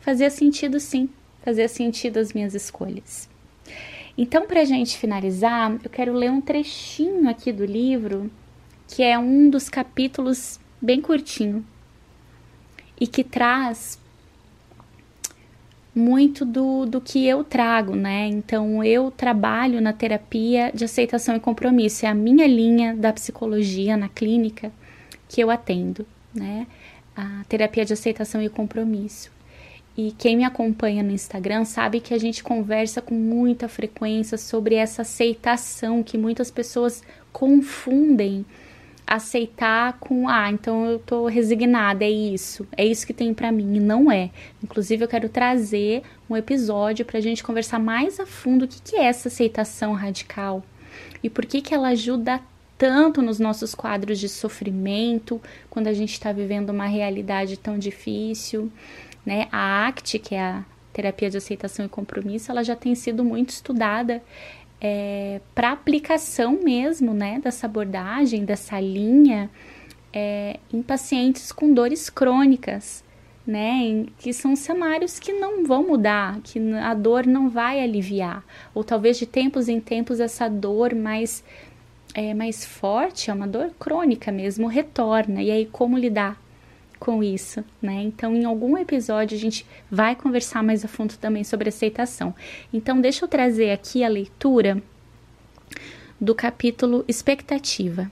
fazia 0.00 0.28
sentido 0.28 0.78
sim, 0.78 1.08
fazia 1.42 1.68
sentido 1.68 2.18
as 2.18 2.32
minhas 2.32 2.54
escolhas. 2.54 3.28
Então, 4.18 4.46
para 4.46 4.60
a 4.60 4.64
gente 4.64 4.98
finalizar, 4.98 5.78
eu 5.82 5.88
quero 5.90 6.12
ler 6.12 6.30
um 6.30 6.40
trechinho 6.40 7.28
aqui 7.30 7.52
do 7.52 7.64
livro, 7.64 8.30
que 8.86 9.02
é 9.02 9.18
um 9.18 9.48
dos 9.48 9.68
capítulos 9.68 10.60
bem 10.82 11.00
curtinho, 11.00 11.64
e 13.00 13.06
que 13.06 13.24
traz 13.24 13.98
muito 15.94 16.44
do, 16.44 16.86
do 16.86 17.00
que 17.00 17.26
eu 17.26 17.42
trago, 17.42 17.96
né? 17.96 18.26
Então, 18.28 18.84
eu 18.84 19.10
trabalho 19.10 19.80
na 19.80 19.92
terapia 19.92 20.70
de 20.72 20.84
aceitação 20.84 21.34
e 21.34 21.40
compromisso, 21.40 22.06
é 22.06 22.08
a 22.08 22.14
minha 22.14 22.46
linha 22.46 22.94
da 22.94 23.12
psicologia 23.12 23.96
na 23.96 24.08
clínica 24.08 24.70
que 25.28 25.40
eu 25.40 25.50
atendo, 25.50 26.06
né? 26.34 26.66
A 27.16 27.44
terapia 27.48 27.84
de 27.84 27.92
aceitação 27.92 28.40
e 28.42 28.48
compromisso. 28.48 29.30
E 29.96 30.12
quem 30.12 30.36
me 30.36 30.44
acompanha 30.44 31.02
no 31.02 31.10
Instagram 31.10 31.64
sabe 31.64 32.00
que 32.00 32.14
a 32.14 32.18
gente 32.18 32.42
conversa 32.42 33.02
com 33.02 33.14
muita 33.14 33.68
frequência 33.68 34.38
sobre 34.38 34.76
essa 34.76 35.02
aceitação 35.02 36.02
que 36.02 36.16
muitas 36.16 36.50
pessoas 36.50 37.02
confundem 37.32 38.46
aceitar 39.10 39.94
com 39.98 40.28
ah, 40.28 40.48
então 40.48 40.86
eu 40.86 41.00
tô 41.00 41.26
resignada, 41.26 42.04
é 42.04 42.10
isso, 42.10 42.64
é 42.76 42.86
isso 42.86 43.04
que 43.04 43.12
tem 43.12 43.34
para 43.34 43.50
mim, 43.50 43.80
não 43.80 44.10
é. 44.10 44.30
Inclusive 44.62 45.02
eu 45.02 45.08
quero 45.08 45.28
trazer 45.28 46.02
um 46.28 46.36
episódio 46.36 47.04
para 47.04 47.18
a 47.18 47.20
gente 47.20 47.42
conversar 47.42 47.80
mais 47.80 48.20
a 48.20 48.24
fundo 48.24 48.64
o 48.64 48.68
que, 48.68 48.80
que 48.80 48.96
é 48.96 49.06
essa 49.06 49.26
aceitação 49.26 49.94
radical 49.94 50.62
e 51.24 51.28
por 51.28 51.44
que 51.44 51.60
que 51.60 51.74
ela 51.74 51.88
ajuda 51.88 52.40
tanto 52.78 53.20
nos 53.20 53.40
nossos 53.40 53.74
quadros 53.74 54.18
de 54.18 54.28
sofrimento, 54.28 55.42
quando 55.68 55.88
a 55.88 55.92
gente 55.92 56.12
está 56.12 56.32
vivendo 56.32 56.70
uma 56.70 56.86
realidade 56.86 57.58
tão 57.58 57.76
difícil, 57.76 58.70
né? 59.26 59.48
A 59.50 59.88
ACT, 59.88 60.18
que 60.20 60.34
é 60.34 60.40
a 60.40 60.64
terapia 60.92 61.28
de 61.28 61.36
aceitação 61.36 61.84
e 61.84 61.88
compromisso, 61.88 62.50
ela 62.50 62.62
já 62.62 62.74
tem 62.76 62.94
sido 62.94 63.24
muito 63.24 63.50
estudada 63.50 64.22
é, 64.80 65.40
para 65.54 65.72
aplicação 65.72 66.58
mesmo, 66.62 67.12
né, 67.12 67.40
dessa 67.42 67.66
abordagem, 67.66 68.44
dessa 68.44 68.80
linha, 68.80 69.50
é, 70.12 70.58
em 70.72 70.82
pacientes 70.82 71.52
com 71.52 71.72
dores 71.72 72.08
crônicas, 72.08 73.04
né, 73.46 73.70
em, 73.82 74.06
que 74.18 74.32
são 74.32 74.56
cenários 74.56 75.18
que 75.18 75.32
não 75.32 75.64
vão 75.64 75.86
mudar, 75.86 76.40
que 76.42 76.58
a 76.74 76.94
dor 76.94 77.26
não 77.26 77.50
vai 77.50 77.80
aliviar, 77.82 78.44
ou 78.74 78.82
talvez 78.82 79.18
de 79.18 79.26
tempos 79.26 79.68
em 79.68 79.80
tempos 79.80 80.20
essa 80.20 80.48
dor 80.48 80.94
mais 80.94 81.44
é, 82.12 82.34
mais 82.34 82.64
forte, 82.64 83.30
é 83.30 83.32
uma 83.32 83.46
dor 83.46 83.70
crônica 83.78 84.32
mesmo, 84.32 84.66
retorna. 84.66 85.40
E 85.42 85.50
aí 85.50 85.64
como 85.66 85.96
lidar 85.96 86.40
com 87.00 87.24
isso, 87.24 87.64
né? 87.80 88.02
Então, 88.02 88.36
em 88.36 88.44
algum 88.44 88.76
episódio 88.76 89.36
a 89.36 89.40
gente 89.40 89.66
vai 89.90 90.14
conversar 90.14 90.62
mais 90.62 90.84
a 90.84 90.88
fundo 90.88 91.16
também 91.16 91.42
sobre 91.42 91.70
aceitação. 91.70 92.34
Então, 92.72 93.00
deixa 93.00 93.24
eu 93.24 93.28
trazer 93.28 93.72
aqui 93.72 94.04
a 94.04 94.08
leitura 94.08 94.80
do 96.20 96.34
capítulo 96.34 97.02
Expectativa. 97.08 98.10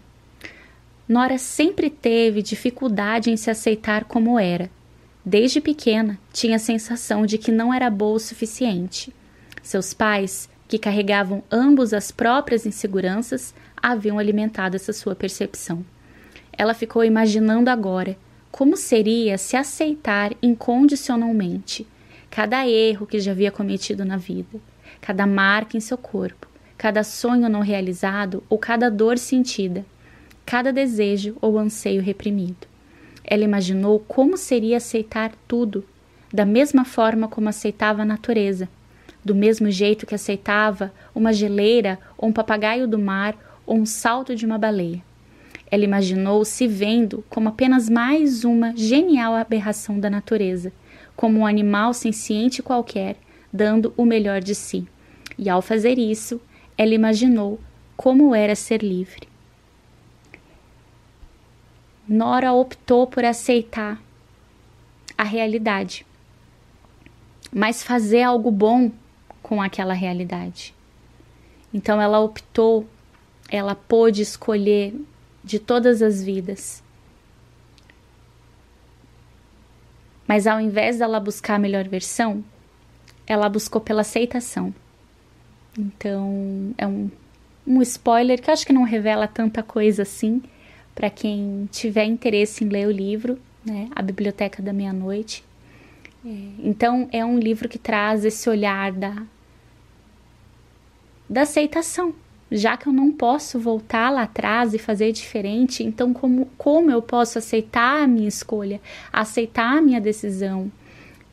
Nora 1.07 1.37
sempre 1.37 1.91
teve 1.91 2.43
dificuldade 2.43 3.31
em 3.31 3.37
se 3.37 3.51
aceitar 3.51 4.05
como 4.05 4.39
era. 4.39 4.71
Desde 5.25 5.61
pequena, 5.61 6.19
tinha 6.33 6.57
a 6.57 6.59
sensação 6.59 7.27
de 7.27 7.37
que 7.37 7.53
não 7.53 7.73
era 7.73 7.91
boa 7.91 8.17
o 8.17 8.19
suficiente. 8.19 9.13
Seus 9.63 9.93
pais, 9.93 10.49
que 10.67 10.79
carregavam 10.79 11.43
ambos 11.51 11.93
as 11.93 12.11
próprias 12.11 12.65
inseguranças, 12.65 13.55
haviam 13.77 14.19
alimentado 14.19 14.77
essa 14.77 14.95
sua 14.95 15.15
percepção. 15.15 15.85
Ela 16.51 16.73
ficou 16.73 17.05
imaginando 17.05 17.69
agora 17.69 18.17
como 18.51 18.77
seria 18.77 19.39
se 19.39 19.57
aceitar 19.57 20.33
incondicionalmente 20.43 21.87
cada 22.31 22.67
erro 22.69 23.07
que 23.07 23.21
já 23.21 23.33
havia 23.33 23.51
cometido 23.51 24.05
na 24.05 24.17
vida, 24.17 24.59
cada 25.01 25.27
marca 25.27 25.77
em 25.77 25.81
seu 25.81 25.97
corpo, 25.97 26.47
cada 26.77 27.03
sonho 27.03 27.49
não 27.49 27.61
realizado 27.61 28.43
ou 28.49 28.59
cada 28.59 28.91
dor 28.91 29.19
sentida, 29.19 29.85
cada 30.45 30.73
desejo 30.73 31.37
ou 31.41 31.59
anseio 31.59 32.03
reprimido. 32.03 32.67
Ela 33.25 33.45
imaginou 33.45 34.01
como 34.01 34.37
seria 34.37 34.79
aceitar 34.79 35.33
tudo, 35.47 35.85
da 36.33 36.45
mesma 36.45 36.85
forma 36.85 37.29
como 37.29 37.49
aceitava 37.49 38.03
a 38.03 38.07
natureza, 38.07 38.69
do 39.25 39.35
mesmo 39.35 39.71
jeito 39.71 40.07
que 40.07 40.15
aceitava 40.15 40.93
uma 41.15 41.33
geleira 41.33 41.99
ou 42.17 42.29
um 42.29 42.33
papagaio 42.33 42.87
do 42.87 42.99
mar 42.99 43.37
ou 43.67 43.77
um 43.77 43.85
salto 43.85 44.35
de 44.35 44.47
uma 44.47 44.57
baleia. 44.57 45.08
Ela 45.71 45.85
imaginou 45.85 46.45
se 46.45 46.67
vendo 46.67 47.25
como 47.29 47.51
apenas 47.51 47.89
mais 47.89 48.45
uma 48.45 48.75
genial 48.75 49.35
aberração 49.35 50.01
da 50.01 50.09
natureza, 50.09 50.73
como 51.15 51.41
um 51.41 51.47
animal 51.47 51.93
senciente 51.93 52.63
qualquer, 52.63 53.17
dando 53.53 53.93
o 53.97 54.05
melhor 54.05 54.41
de 54.41 54.55
si. 54.55 54.87
E 55.37 55.49
ao 55.51 55.61
fazer 55.61 55.99
isso, 55.99 56.41
ela 56.77 56.95
imaginou 56.95 57.61
como 57.97 58.35
era 58.35 58.55
ser 58.55 58.83
livre. 58.83 59.29
Nora 62.09 62.53
optou 62.53 63.07
por 63.07 63.25
aceitar 63.25 64.01
a 65.17 65.25
realidade, 65.25 66.07
mas 67.53 67.83
fazer 67.83 68.23
algo 68.23 68.51
bom 68.51 68.91
com 69.43 69.61
aquela 69.61 69.93
realidade. 69.93 70.75
Então 71.75 72.01
ela 72.01 72.21
optou, 72.21 72.87
ela 73.51 73.75
pôde 73.75 74.23
escolher 74.23 74.95
de 75.49 75.59
todas 75.59 76.03
as 76.03 76.23
vidas. 76.23 76.83
Mas 80.27 80.47
ao 80.47 80.61
invés 80.61 80.99
dela 80.99 81.19
buscar 81.19 81.55
a 81.55 81.59
melhor 81.59 81.89
versão, 81.89 82.45
ela 83.27 83.49
buscou 83.49 83.81
pela 83.81 84.03
aceitação. 84.03 84.75
Então, 85.77 86.75
é 86.77 86.87
um, 86.87 87.11
um 87.67 87.81
spoiler 87.81 88.43
que 88.43 88.51
eu 88.51 88.53
acho 88.53 88.67
que 88.67 88.75
não 88.75 88.83
revela 88.83 89.27
tanta 89.27 89.63
coisa 89.63 90.03
assim 90.03 90.43
para 90.95 91.09
quem 91.09 91.67
tiver 91.73 92.05
interesse 92.05 92.63
em 92.63 92.69
ler 92.69 92.87
o 92.87 92.91
livro, 92.91 93.39
né? 93.65 93.89
A 93.97 94.03
Biblioteca 94.03 94.63
da 94.63 94.73
Meia-Noite. 94.73 95.43
É, 96.27 96.29
então, 96.59 97.09
é 97.11 97.25
um 97.25 97.39
livro 97.39 97.71
que 97.71 97.79
traz 97.79 98.23
esse 98.23 98.51
olhar 98.51 98.93
da, 98.93 99.23
da 101.27 101.43
aceitação, 101.43 102.15
já 102.51 102.77
que 102.77 102.87
eu 102.87 102.93
não 102.93 103.13
posso 103.13 103.59
voltar 103.59 104.11
lá 104.11 104.23
atrás 104.23 104.73
e 104.73 104.79
fazer 104.79 105.13
diferente, 105.13 105.83
então 105.83 106.13
como, 106.15 106.47
como 106.57 106.91
eu 106.91 107.03
posso 107.03 107.39
aceitar 107.39 108.03
a 108.03 108.07
minha 108.07 108.29
escolha, 108.29 108.81
aceitar 109.13 109.77
a 109.77 109.83
minha 109.83 110.01
decisão, 110.01 110.73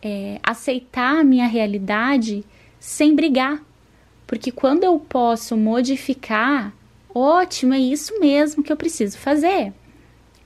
é, 0.02 0.40
aceitar 0.44 1.20
a 1.20 1.24
minha 1.24 1.48
realidade 1.48 2.44
sem 2.80 3.16
brigar? 3.16 3.62
Porque 4.28 4.52
quando 4.52 4.84
eu 4.84 5.00
posso 5.00 5.56
modificar, 5.56 6.74
ótimo, 7.14 7.74
é 7.74 7.80
isso 7.80 8.20
mesmo 8.20 8.64
que 8.64 8.72
eu 8.72 8.78
preciso 8.78 9.18
fazer. 9.18 9.74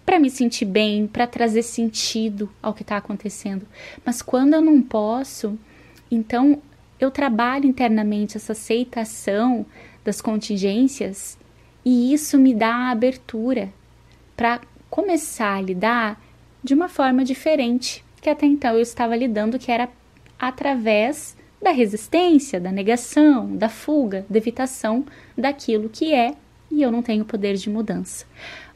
para 0.05 0.19
me 0.19 0.29
sentir 0.32 0.65
bem, 0.65 1.05
para 1.05 1.27
trazer 1.27 1.62
sentido 1.62 2.49
ao 2.63 2.73
que 2.73 2.82
está 2.82 2.97
acontecendo. 2.97 3.67
Mas 4.03 4.23
quando 4.23 4.55
eu 4.55 4.62
não 4.62 4.82
posso, 4.82 5.55
então 6.10 6.60
eu 6.99 7.12
trabalho 7.12 7.65
internamente 7.65 8.36
essa 8.36 8.53
aceitação 8.53 9.65
das 10.09 10.21
contingências 10.21 11.37
e 11.85 12.11
isso 12.11 12.39
me 12.39 12.55
dá 12.55 12.73
a 12.73 12.89
abertura 12.89 13.71
para 14.35 14.59
começar 14.89 15.53
a 15.53 15.61
lidar 15.61 16.19
de 16.63 16.73
uma 16.73 16.89
forma 16.89 17.23
diferente 17.23 18.03
que 18.19 18.27
até 18.27 18.47
então 18.47 18.73
eu 18.73 18.81
estava 18.81 19.15
lidando, 19.15 19.59
que 19.59 19.71
era 19.71 19.87
através 20.37 21.37
da 21.61 21.69
resistência, 21.69 22.59
da 22.59 22.71
negação, 22.71 23.55
da 23.55 23.69
fuga, 23.69 24.25
da 24.27 24.37
evitação 24.37 25.05
daquilo 25.37 25.89
que 25.89 26.11
é 26.11 26.33
e 26.71 26.81
eu 26.81 26.91
não 26.91 27.03
tenho 27.03 27.23
poder 27.23 27.55
de 27.55 27.69
mudança. 27.69 28.25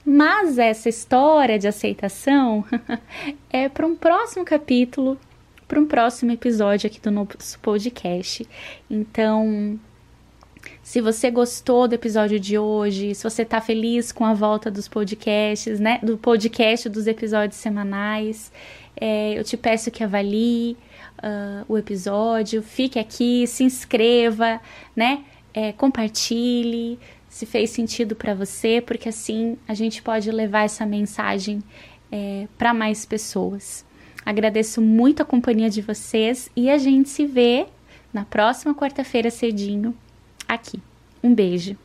Mas 0.06 0.60
essa 0.60 0.88
história 0.88 1.58
de 1.58 1.68
aceitação 1.68 2.64
é 3.50 3.68
para 3.68 3.88
um 3.88 3.96
próximo 3.96 4.46
capítulo, 4.46 5.18
para 5.68 5.80
um 5.80 5.88
próximo 5.88 6.32
episódio 6.32 6.88
aqui 6.88 7.00
do 7.00 7.10
nosso 7.10 7.58
podcast. 7.60 8.48
Então, 8.88 9.80
se 10.82 11.02
você 11.02 11.32
gostou 11.32 11.88
do 11.88 11.96
episódio 11.96 12.40
de 12.40 12.58
hoje, 12.58 13.16
se 13.16 13.24
você 13.24 13.44
está 13.44 13.62
feliz 13.62 14.12
com 14.12 14.26
a 14.26 14.34
volta 14.34 14.70
dos 14.70 14.88
podcasts, 14.88 15.80
né? 15.80 16.00
Do 16.04 16.18
podcast 16.18 16.90
dos 16.90 17.08
episódios 17.08 17.58
semanais, 17.58 18.52
é, 18.96 19.38
eu 19.38 19.44
te 19.44 19.58
peço 19.58 19.90
que 19.90 20.04
avalie 20.04 20.78
uh, 21.20 21.66
o 21.68 21.78
episódio, 21.78 22.62
fique 22.62 23.00
aqui, 23.00 23.48
se 23.48 23.64
inscreva, 23.64 24.60
né? 24.96 25.24
É, 25.54 25.72
compartilhe 25.72 27.00
se 27.30 27.46
fez 27.46 27.70
sentido 27.70 28.16
para 28.16 28.34
você, 28.34 28.82
porque 28.86 29.10
assim 29.10 29.58
a 29.68 29.74
gente 29.74 30.02
pode 30.02 30.30
levar 30.32 30.66
essa 30.66 30.86
mensagem 30.86 31.64
é, 32.12 32.48
para 32.58 32.74
mais 32.74 33.06
pessoas. 33.06 33.86
Agradeço 34.26 34.82
muito 34.82 35.22
a 35.22 35.26
companhia 35.26 35.70
de 35.70 35.82
vocês 35.82 36.50
e 36.56 36.70
a 36.70 36.78
gente 36.78 37.10
se 37.10 37.26
vê 37.26 37.66
na 38.14 38.24
próxima 38.26 38.76
quarta-feira 38.76 39.32
cedinho 39.32 39.96
aqui. 40.54 40.82
Um 41.24 41.34
beijo. 41.34 41.78